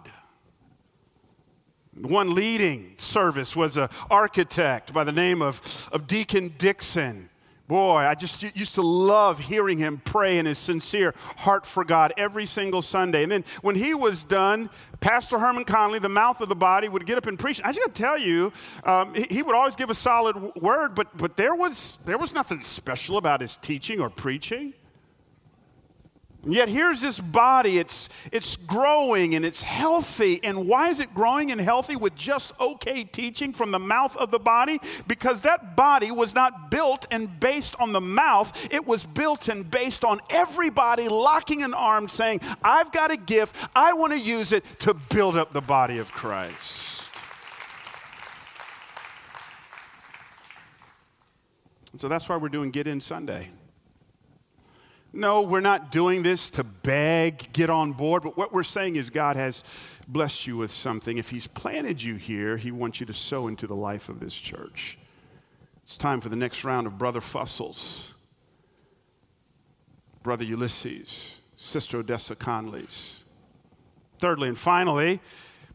[1.94, 7.30] One leading service was an architect by the name of, of Deacon Dixon.
[7.68, 12.14] Boy, I just used to love hearing him pray in his sincere heart for God
[12.16, 13.22] every single Sunday.
[13.22, 17.04] And then when he was done, Pastor Herman Conley, the mouth of the body, would
[17.04, 17.60] get up and preach.
[17.62, 18.54] I just got to tell you,
[18.84, 22.32] um, he, he would always give a solid word, but, but there, was, there was
[22.32, 24.72] nothing special about his teaching or preaching.
[26.48, 30.40] And yet here's this body, it's, it's growing and it's healthy.
[30.42, 34.30] And why is it growing and healthy with just okay teaching from the mouth of
[34.30, 34.80] the body?
[35.06, 39.70] Because that body was not built and based on the mouth, it was built and
[39.70, 44.54] based on everybody locking an arm saying, I've got a gift, I want to use
[44.54, 47.02] it to build up the body of Christ.
[51.96, 53.50] so that's why we're doing Get In Sunday.
[55.12, 59.08] No, we're not doing this to beg, get on board, but what we're saying is
[59.08, 59.64] God has
[60.06, 61.16] blessed you with something.
[61.16, 64.34] If He's planted you here, He wants you to sow into the life of this
[64.34, 64.98] church.
[65.82, 68.12] It's time for the next round of Brother Fussels,
[70.22, 73.20] Brother Ulysses, Sister Odessa Conleys.
[74.18, 75.20] Thirdly and finally,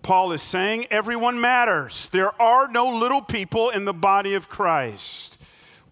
[0.04, 2.10] Paul is saying everyone matters.
[2.10, 5.40] There are no little people in the body of Christ.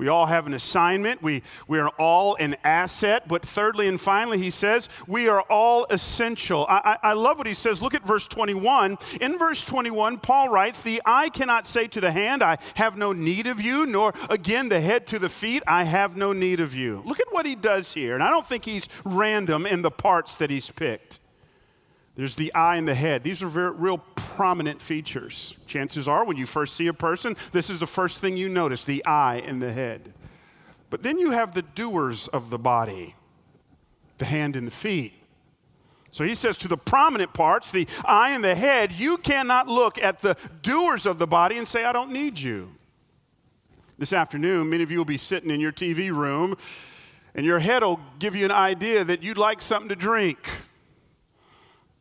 [0.02, 1.22] We all have an assignment.
[1.22, 3.28] We, we are all an asset.
[3.28, 6.66] But thirdly and finally, he says, we are all essential.
[6.68, 7.84] I, I, I love what he says.
[7.84, 8.98] Look at verse 21.
[9.22, 13.14] In verse 21, Paul writes, The eye cannot say to the hand, I have no
[13.14, 16.74] need of you, nor again the head to the feet, I have no need of
[16.74, 17.04] you.
[17.06, 18.16] Look at what he does here.
[18.16, 21.21] And I don't think he's random in the parts that he's picked.
[22.16, 23.24] There's the eye and the head.
[23.24, 25.54] These are very, real prominent features.
[25.66, 28.86] Chances are, when you first see a person, this is the first thing you notice
[28.86, 30.14] the eye and the head.
[30.90, 33.16] But then you have the doers of the body,
[34.18, 35.14] the hand and the feet.
[36.12, 39.98] So he says to the prominent parts, the eye and the head, you cannot look
[39.98, 42.74] at the doers of the body and say, I don't need you.
[43.98, 46.58] This afternoon, many of you will be sitting in your TV room,
[47.34, 50.40] and your head will give you an idea that you'd like something to drink.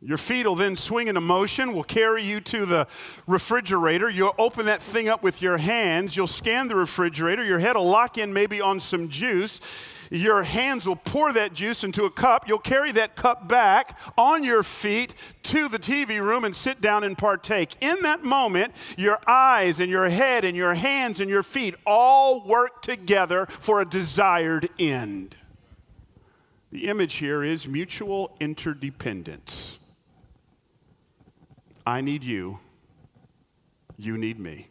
[0.03, 2.87] Your feet will then swing into motion, will carry you to the
[3.27, 4.09] refrigerator.
[4.09, 6.17] You'll open that thing up with your hands.
[6.17, 7.43] You'll scan the refrigerator.
[7.43, 9.59] Your head will lock in maybe on some juice.
[10.09, 12.47] Your hands will pour that juice into a cup.
[12.47, 17.03] You'll carry that cup back on your feet to the TV room and sit down
[17.03, 17.75] and partake.
[17.79, 22.43] In that moment, your eyes and your head and your hands and your feet all
[22.43, 25.35] work together for a desired end.
[26.71, 29.77] The image here is mutual interdependence.
[31.85, 32.59] I need you,
[33.97, 34.67] you need me.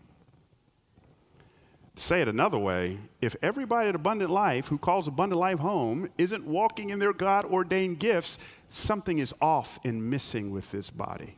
[1.96, 6.08] To say it another way, if everybody at Abundant Life who calls Abundant Life home
[6.18, 8.38] isn't walking in their God ordained gifts,
[8.70, 11.36] something is off and missing with this body.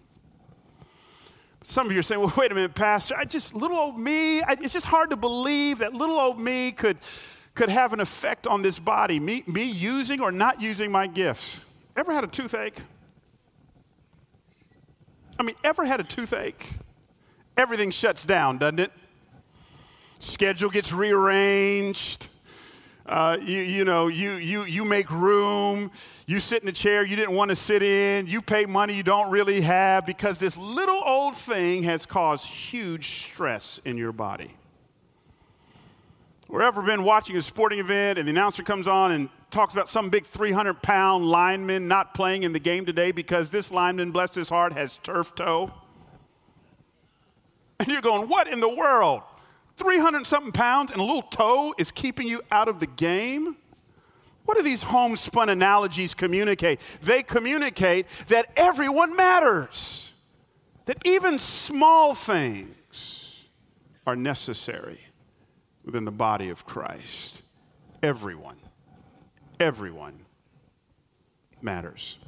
[1.64, 3.16] Some of you are saying, well, wait a minute, Pastor.
[3.16, 6.72] I just, little old me, I, it's just hard to believe that little old me
[6.72, 6.98] could,
[7.54, 11.60] could have an effect on this body, me, me using or not using my gifts.
[11.96, 12.80] Ever had a toothache?
[15.42, 16.68] I mean, ever had a toothache?
[17.56, 18.92] Everything shuts down, doesn't it?
[20.20, 22.28] Schedule gets rearranged.
[23.04, 25.90] Uh, you, you know, you, you, you make room.
[26.26, 28.28] You sit in a chair you didn't want to sit in.
[28.28, 33.24] You pay money you don't really have because this little old thing has caused huge
[33.24, 34.54] stress in your body.
[36.48, 39.88] Or ever been watching a sporting event and the announcer comes on and talks about
[39.88, 44.34] some big 300 pound lineman not playing in the game today because this lineman, bless
[44.34, 45.72] his heart, has turf toe?
[47.78, 49.22] And you're going, what in the world?
[49.76, 53.56] 300 something pounds and a little toe is keeping you out of the game?
[54.44, 56.80] What do these homespun analogies communicate?
[57.02, 60.10] They communicate that everyone matters,
[60.86, 63.44] that even small things
[64.06, 65.00] are necessary
[65.84, 67.42] within the body of Christ.
[68.02, 68.56] Everyone,
[69.62, 70.26] everyone
[71.62, 72.18] matters.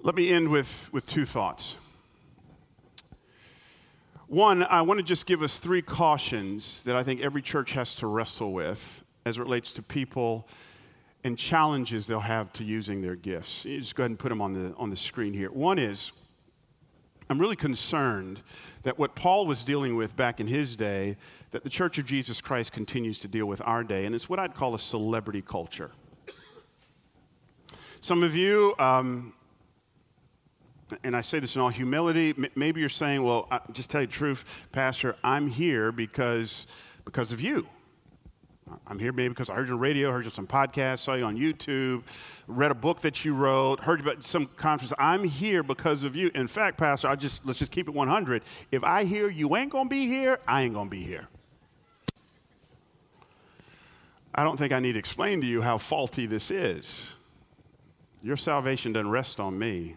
[0.00, 1.76] Let me end with, with two thoughts.
[4.26, 7.94] One, I want to just give us three cautions that I think every church has
[7.96, 10.48] to wrestle with as it relates to people
[11.22, 13.64] and challenges they'll have to using their gifts.
[13.64, 15.50] You just go ahead and put them on the, on the screen here.
[15.52, 16.12] One is,
[17.30, 18.40] I'm really concerned
[18.82, 21.16] that what Paul was dealing with back in his day,
[21.50, 24.38] that the Church of Jesus Christ continues to deal with our day, and it's what
[24.38, 25.90] I'd call a celebrity culture.
[28.00, 29.34] Some of you, um,
[31.04, 34.06] and I say this in all humility, maybe you're saying, well, I, just tell you
[34.06, 36.66] the truth, Pastor, I'm here because,
[37.04, 37.66] because of you.
[38.86, 41.14] I'm here maybe because I heard you on radio, heard you on some podcasts, saw
[41.14, 42.02] you on YouTube,
[42.46, 44.92] read a book that you wrote, heard about some conference.
[44.98, 46.30] I'm here because of you.
[46.34, 48.42] In fact, Pastor, I just let's just keep it 100.
[48.70, 51.28] If I hear you ain't gonna be here, I ain't gonna be here.
[54.34, 57.14] I don't think I need to explain to you how faulty this is.
[58.22, 59.96] Your salvation doesn't rest on me.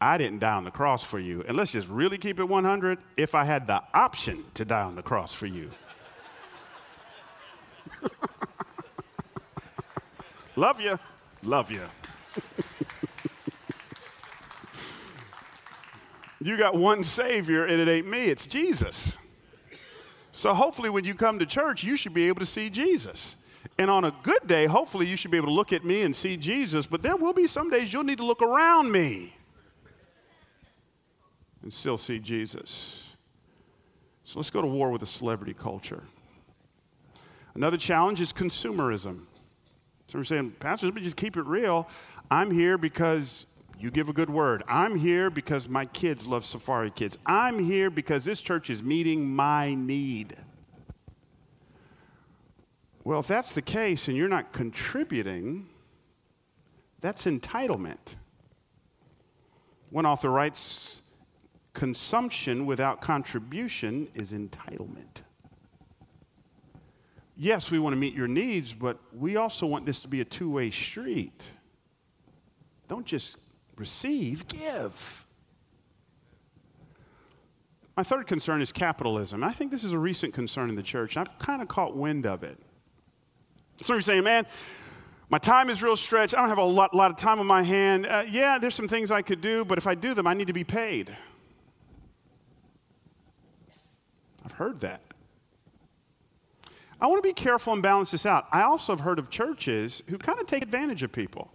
[0.00, 1.44] I didn't die on the cross for you.
[1.48, 2.98] And let's just really keep it 100.
[3.16, 5.70] If I had the option to die on the cross for you,
[10.56, 10.98] Love you.
[11.42, 11.82] Love you.
[16.40, 19.16] you got one Savior, and it ain't me, it's Jesus.
[20.32, 23.36] So hopefully, when you come to church, you should be able to see Jesus.
[23.78, 26.14] And on a good day, hopefully, you should be able to look at me and
[26.14, 29.34] see Jesus, but there will be some days you'll need to look around me
[31.62, 33.04] and still see Jesus.
[34.24, 36.02] So let's go to war with the celebrity culture.
[37.58, 39.22] Another challenge is consumerism.
[40.06, 41.88] So we're saying, Pastor, let me just keep it real.
[42.30, 43.46] I'm here because
[43.80, 44.62] you give a good word.
[44.68, 47.18] I'm here because my kids love Safari Kids.
[47.26, 50.36] I'm here because this church is meeting my need.
[53.02, 55.66] Well, if that's the case and you're not contributing,
[57.00, 58.14] that's entitlement.
[59.90, 61.02] One author writes
[61.74, 65.22] consumption without contribution is entitlement
[67.38, 70.24] yes, we want to meet your needs, but we also want this to be a
[70.24, 71.46] two way street.
[72.88, 73.36] Don't just
[73.76, 75.26] receive, give.
[77.96, 79.42] My third concern is capitalism.
[79.42, 81.16] I think this is a recent concern in the church.
[81.16, 82.58] I've kind of caught wind of it.
[83.82, 84.46] So you're saying, man,
[85.30, 86.34] my time is real stretched.
[86.34, 88.06] I don't have a lot, lot of time on my hand.
[88.06, 90.46] Uh, yeah, there's some things I could do, but if I do them, I need
[90.46, 91.16] to be paid.
[94.44, 95.02] I've heard that.
[97.00, 98.48] I want to be careful and balance this out.
[98.52, 101.50] I also have heard of churches who kind of take advantage of people,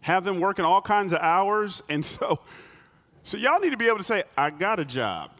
[0.00, 2.40] have them working all kinds of hours, and so,
[3.22, 5.30] so y'all need to be able to say, "I got a job."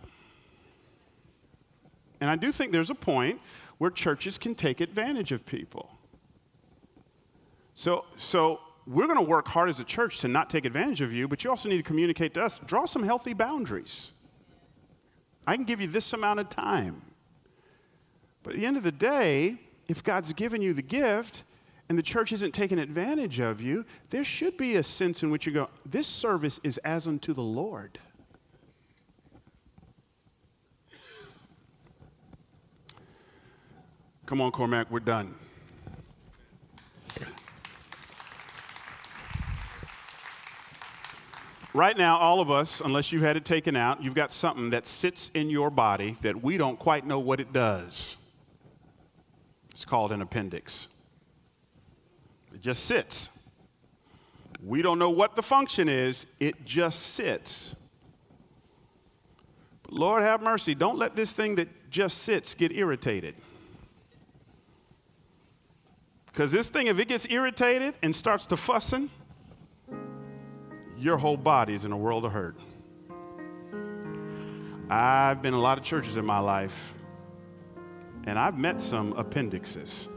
[2.20, 3.40] And I do think there's a point
[3.78, 5.90] where churches can take advantage of people.
[7.74, 11.12] So, so we're going to work hard as a church to not take advantage of
[11.12, 12.58] you, but you also need to communicate to us.
[12.60, 14.12] Draw some healthy boundaries.
[15.46, 17.02] I can give you this amount of time.
[18.46, 19.56] But at the end of the day,
[19.88, 21.42] if God's given you the gift
[21.88, 25.46] and the church isn't taking advantage of you, there should be a sense in which
[25.46, 27.98] you go, This service is as unto the Lord.
[34.26, 35.34] Come on, Cormac, we're done.
[41.74, 44.86] Right now, all of us, unless you've had it taken out, you've got something that
[44.86, 48.18] sits in your body that we don't quite know what it does.
[49.76, 50.88] It's called an appendix.
[52.54, 53.28] It just sits.
[54.64, 57.76] We don't know what the function is, it just sits.
[59.82, 63.34] But Lord have mercy, don't let this thing that just sits get irritated.
[66.24, 69.10] Because this thing, if it gets irritated and starts to fussing,
[70.96, 72.56] your whole body is in a world of hurt.
[74.88, 76.94] I've been in a lot of churches in my life,
[78.26, 80.08] and I've met some appendixes.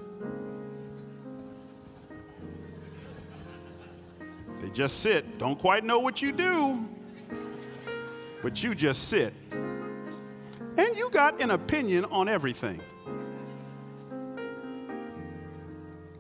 [4.59, 6.85] They just sit, don't quite know what you do,
[8.41, 9.33] but you just sit.
[9.51, 12.81] And you got an opinion on everything.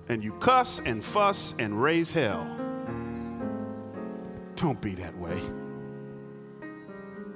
[0.07, 2.47] And you cuss and fuss and raise hell.
[4.55, 5.41] Don't be that way.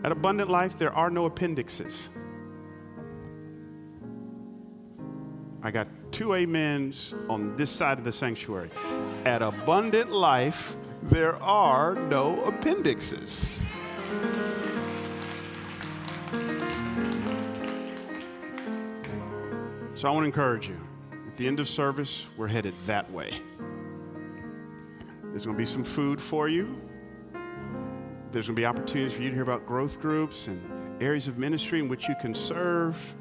[0.04, 2.10] At Abundant Life, there are no appendixes.
[5.66, 8.70] I got two amens on this side of the sanctuary.
[9.24, 13.62] At Abundant Life, there are no appendixes.
[19.96, 20.78] So I want to encourage you.
[21.28, 23.32] At the end of service, we're headed that way.
[25.32, 26.76] There's going to be some food for you.
[28.34, 31.38] There's going to be opportunities for you to hear about growth groups and areas of
[31.38, 33.16] ministry in which you can serve.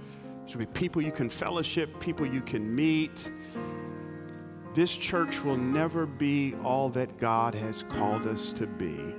[0.49, 3.31] To be people you can fellowship, people you can meet.
[4.75, 9.15] This church will never be all that God has called us to be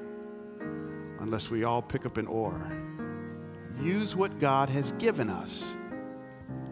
[1.20, 2.72] unless we all pick up an oar.
[3.82, 5.76] Use what God has given us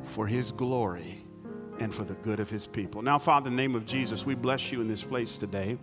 [0.03, 1.25] for His glory
[1.79, 3.01] and for the good of His people.
[3.01, 5.77] Now, Father, in the name of Jesus, we bless you in this place today.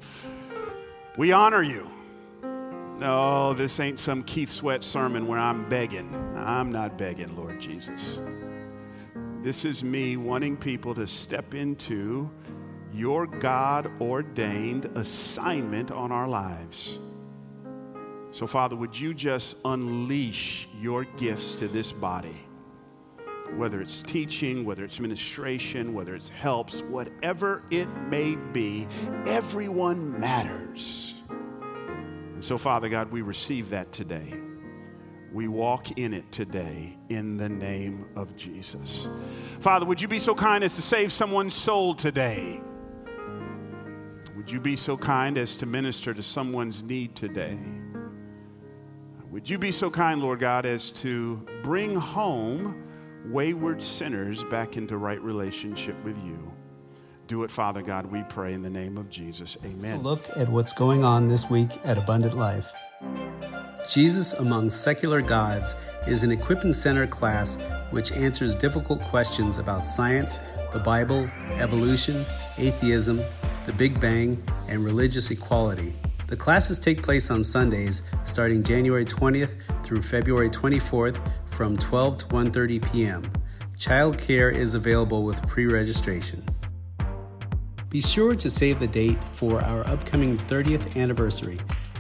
[1.17, 1.89] We honor you.
[2.99, 6.13] No, this ain't some Keith Sweat sermon where I'm begging.
[6.37, 8.19] I'm not begging, Lord Jesus.
[9.49, 12.31] This is me wanting people to step into
[12.93, 16.99] your God ordained assignment on our lives.
[18.31, 22.37] So, Father, would you just unleash your gifts to this body?
[23.57, 28.87] Whether it's teaching, whether it's ministration, whether it's helps, whatever it may be,
[29.27, 31.15] everyone matters.
[31.31, 34.35] And so, Father God, we receive that today.
[35.33, 39.09] We walk in it today in the name of Jesus.
[39.61, 42.63] Father, would you be so kind as to save someone's soul today?
[44.37, 47.59] Would you be so kind as to minister to someone's need today?
[49.31, 52.89] Would you be so kind, Lord God, as to bring home
[53.27, 56.51] wayward sinners back into right relationship with you?
[57.27, 59.59] Do it, Father God, we pray in the name of Jesus.
[59.63, 60.03] Amen.
[60.03, 62.73] look at what's going on this week at Abundant Life.
[63.89, 65.75] Jesus Among Secular Gods
[66.07, 67.57] is an equipping center class
[67.91, 70.41] which answers difficult questions about science,
[70.75, 72.27] the Bible, evolution,
[72.59, 73.23] atheism,
[73.65, 74.37] the Big Bang,
[74.69, 75.95] and religious equality.
[76.27, 81.19] The classes take place on Sundays starting January 20th through February 24th
[81.51, 83.33] from 12 to 1:30 p.m.
[83.79, 86.45] Child care is available with pre-registration.
[87.89, 91.59] Be sure to save the date for our upcoming 30th anniversary,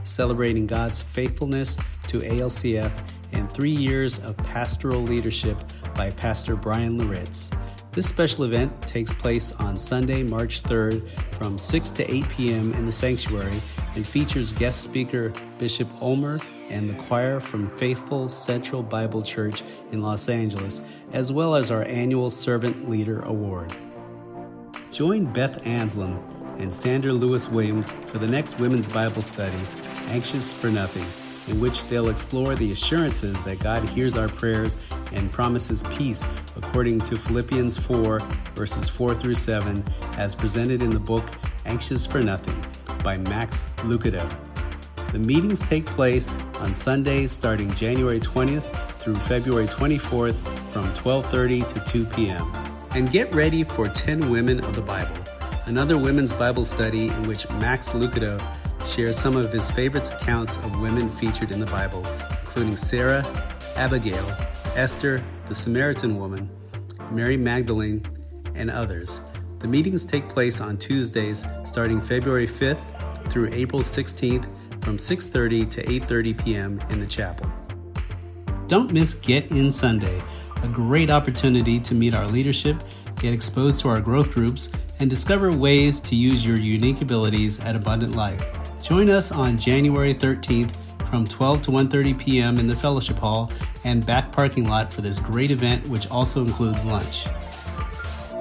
[0.08, 1.76] celebrating God's faithfulness
[2.08, 2.90] to ALCF
[3.32, 5.58] and three years of pastoral leadership
[5.94, 7.50] by Pastor Bryan Loritts.
[7.92, 12.72] This special event takes place on Sunday, March 3rd from 6 to 8 p.m.
[12.74, 13.58] in the sanctuary
[13.96, 16.38] and features guest speaker Bishop Ulmer
[16.68, 20.82] and the choir from Faithful Central Bible Church in Los Angeles,
[21.12, 23.74] as well as our annual Servant Leader Award.
[24.90, 26.22] Join Beth Anslem
[26.58, 29.58] and Sandra Lewis Williams for the next Women's Bible Study,
[30.08, 31.06] Anxious for Nothing,
[31.52, 34.76] in which they'll explore the assurances that God hears our prayers
[35.12, 38.20] and promises peace according to Philippians 4,
[38.54, 39.84] verses 4 through 7,
[40.16, 41.24] as presented in the book
[41.66, 42.56] Anxious for Nothing
[43.04, 44.26] by Max Lucado.
[45.12, 48.64] The meetings take place on Sundays starting January 20th
[49.00, 50.36] through February 24th
[50.72, 52.50] from 12:30 to 2 p.m.
[52.94, 55.16] And get ready for 10 Women of the Bible,
[55.66, 58.38] another women's Bible study in which Max Lucado
[58.88, 62.04] shares some of his favorite accounts of women featured in the Bible,
[62.40, 63.24] including Sarah,
[63.76, 64.26] Abigail,
[64.74, 66.48] Esther, the Samaritan woman,
[67.10, 68.04] Mary Magdalene,
[68.54, 69.20] and others.
[69.58, 72.78] The meetings take place on Tuesdays starting February 5th
[73.30, 74.48] through April 16th
[74.82, 76.80] from 6:30 to 8:30 p.m.
[76.90, 77.50] in the chapel.
[78.68, 80.22] Don't miss Get In Sunday
[80.62, 82.82] a great opportunity to meet our leadership,
[83.16, 84.70] get exposed to our growth groups,
[85.00, 88.44] and discover ways to use your unique abilities at Abundant Life.
[88.88, 90.74] Join us on January 13th
[91.10, 92.58] from 12 to 1:30 p.m.
[92.58, 93.52] in the fellowship hall
[93.84, 97.26] and back parking lot for this great event which also includes lunch.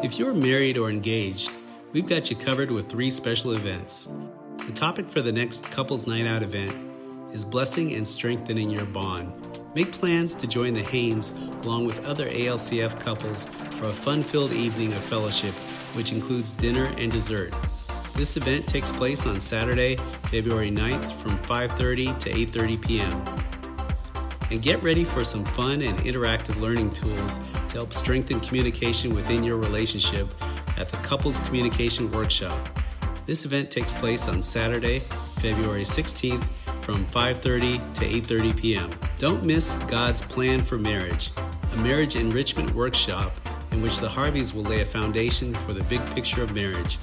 [0.01, 1.51] If you're married or engaged,
[1.91, 4.07] we've got you covered with three special events.
[4.65, 6.73] The topic for the next Couples Night Out event
[7.33, 9.33] is blessing and strengthening your bond.
[9.75, 11.31] Make plans to join the Haynes
[11.63, 15.53] along with other ALCF couples for a fun filled evening of fellowship,
[15.93, 17.53] which includes dinner and dessert.
[18.17, 19.95] This event takes place on Saturday,
[20.29, 23.13] February 9th from 5:30 to 8:30 p.m.
[24.51, 29.43] And get ready for some fun and interactive learning tools to help strengthen communication within
[29.43, 30.27] your relationship
[30.77, 32.57] at the Couples Communication Workshop.
[33.25, 34.99] This event takes place on Saturday,
[35.41, 36.43] February 16th
[36.81, 38.89] from 5:30 to 8:30 p.m.
[39.19, 41.31] Don't miss God's plan for marriage,
[41.73, 43.31] a marriage enrichment workshop
[43.71, 46.97] in which the Harveys will lay a foundation for the big picture of marriage.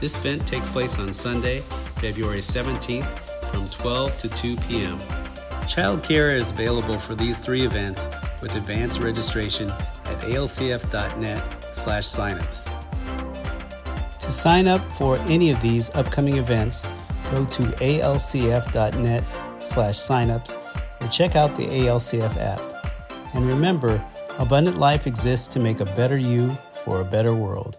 [0.00, 1.62] This event takes place on Sunday,
[1.98, 3.04] February 17th
[3.50, 4.98] from 12 to 2 p.m.
[5.68, 8.08] Childcare is available for these three events
[8.40, 11.42] with advanced registration at alcf.net
[11.74, 12.64] slash signups.
[14.20, 16.86] To sign up for any of these upcoming events,
[17.30, 19.24] go to alcf.net
[19.60, 20.56] slash signups
[21.00, 22.60] or check out the ALCF app.
[23.34, 24.04] And remember,
[24.38, 27.78] abundant life exists to make a better you for a better world.